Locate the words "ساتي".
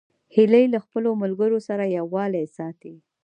2.57-2.93